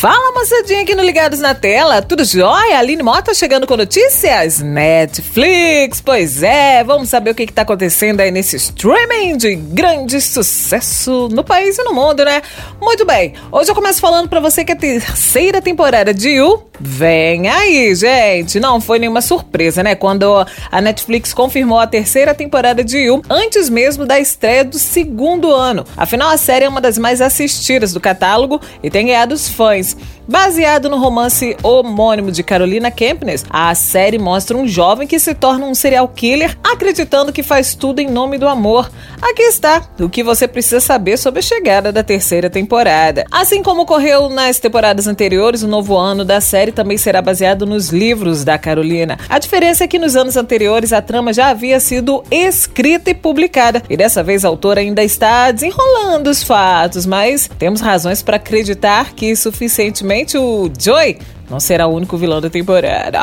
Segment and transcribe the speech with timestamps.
[0.00, 2.78] Fala moçadinha aqui no Ligados na Tela, tudo jóia?
[2.78, 4.58] Aline Mota chegando com notícias?
[4.60, 11.28] Netflix, pois é, vamos saber o que está acontecendo aí nesse streaming de grande sucesso
[11.30, 12.40] no país e no mundo, né?
[12.80, 17.46] Muito bem, hoje eu começo falando para você que a terceira temporada de You vem
[17.48, 18.58] aí, gente.
[18.58, 19.94] Não foi nenhuma surpresa, né?
[19.94, 25.52] Quando a Netflix confirmou a terceira temporada de You, antes mesmo da estreia do segundo
[25.52, 25.84] ano.
[25.94, 29.89] Afinal, a série é uma das mais assistidas do catálogo e tem ganhado os fãs.
[29.94, 35.34] is Baseado no romance homônimo de Carolina Kempnes, a série mostra um jovem que se
[35.34, 38.88] torna um serial killer acreditando que faz tudo em nome do amor.
[39.20, 43.24] Aqui está o que você precisa saber sobre a chegada da terceira temporada.
[43.28, 47.88] Assim como ocorreu nas temporadas anteriores, o novo ano da série também será baseado nos
[47.88, 49.18] livros da Carolina.
[49.28, 53.82] A diferença é que nos anos anteriores a trama já havia sido escrita e publicada,
[53.90, 59.12] e dessa vez a autora ainda está desenrolando os fatos, mas temos razões para acreditar
[59.12, 61.18] que suficiente to Joy.
[61.50, 63.20] Não será o único vilão da temporada.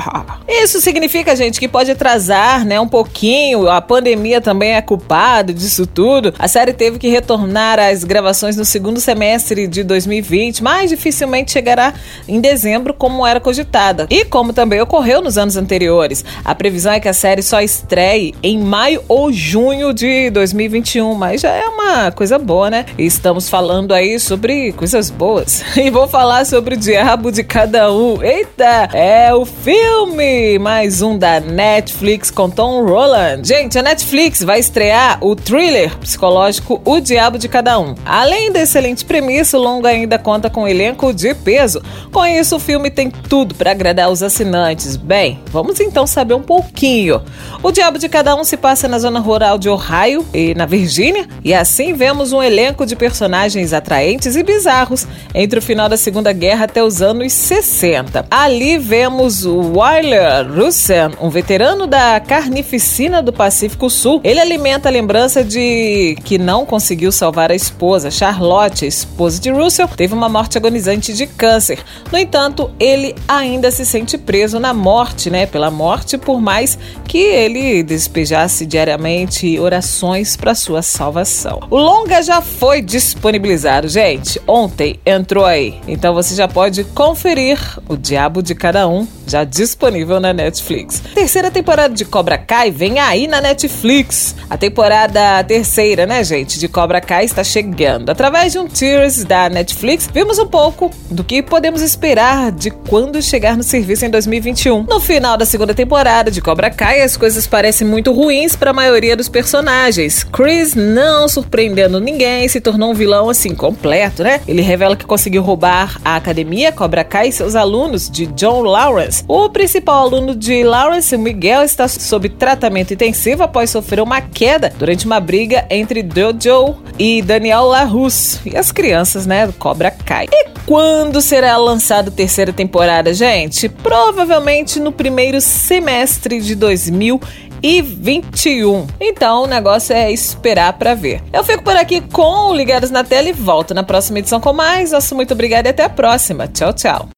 [0.46, 3.68] Isso significa, gente, que pode atrasar, né, um pouquinho.
[3.68, 6.34] A pandemia também é culpada disso tudo.
[6.38, 11.94] A série teve que retornar às gravações no segundo semestre de 2020, mas dificilmente chegará
[12.28, 14.06] em dezembro como era cogitada.
[14.10, 16.24] E como também ocorreu nos anos anteriores.
[16.44, 21.40] A previsão é que a série só estreie em maio ou junho de 2021, mas
[21.40, 22.84] já é uma coisa boa, né?
[22.98, 25.64] Estamos falando aí sobre coisas boas.
[25.80, 28.20] E vou falar sobre o diabo de cada cada um.
[28.20, 33.42] Eita, é o filme mais um da Netflix com Tom Roland.
[33.44, 37.94] Gente, a Netflix vai estrear o thriller psicológico O Diabo de Cada Um.
[38.04, 41.80] Além da excelente premissa, o longa ainda conta com um elenco de peso.
[42.10, 44.96] Com isso, o filme tem tudo para agradar os assinantes.
[44.96, 47.22] Bem, vamos então saber um pouquinho.
[47.62, 51.28] O Diabo de Cada Um se passa na zona rural de Ohio e na Virgínia,
[51.44, 56.32] e assim vemos um elenco de personagens atraentes e bizarros entre o final da Segunda
[56.32, 57.59] Guerra até os anos 60.
[57.62, 58.24] 60.
[58.30, 64.18] Ali vemos o Wyler Russen, um veterano da carnificina do Pacífico Sul.
[64.24, 68.10] Ele alimenta a lembrança de que não conseguiu salvar a esposa.
[68.10, 71.80] Charlotte, esposa de Russell, teve uma morte agonizante de câncer.
[72.10, 75.44] No entanto, ele ainda se sente preso na morte, né?
[75.44, 81.60] Pela morte, por mais que ele despejasse diariamente orações para sua salvação.
[81.68, 84.40] O longa já foi disponibilizado, gente.
[84.46, 85.78] Ontem entrou aí.
[85.86, 87.49] Então você já pode conferir
[87.88, 91.02] o Diabo de Cada Um, já disponível na Netflix.
[91.14, 94.34] terceira temporada de Cobra Kai vem aí na Netflix.
[94.48, 98.10] A temporada terceira, né, gente, de Cobra Kai está chegando.
[98.10, 103.22] Através de um Tears da Netflix, vimos um pouco do que podemos esperar de quando
[103.22, 104.84] chegar no serviço em 2021.
[104.84, 108.74] No final da segunda temporada de Cobra Kai, as coisas parecem muito ruins para a
[108.74, 110.24] maioria dos personagens.
[110.24, 114.40] Chris, não surpreendendo ninguém, se tornou um vilão assim completo, né?
[114.46, 119.24] Ele revela que conseguiu roubar a academia Cobra Kai seus alunos de John Lawrence.
[119.26, 125.06] O principal aluno de Lawrence, Miguel, está sob tratamento intensivo após sofrer uma queda durante
[125.06, 130.26] uma briga entre Dojo e Daniel LaRusse e as crianças, né, Cobra Kai.
[130.30, 133.70] E quando será lançada a terceira temporada, gente?
[133.70, 138.86] Provavelmente no primeiro semestre de 2020 e 21.
[139.00, 141.22] Então o negócio é esperar para ver.
[141.32, 144.52] Eu fico por aqui com o Ligados na Tela e volto na próxima edição com
[144.52, 144.92] mais.
[144.92, 146.48] Nosso muito obrigado e até a próxima.
[146.48, 147.08] Tchau, tchau.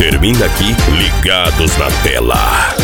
[0.00, 2.74] Termina aqui Ligados na Tela.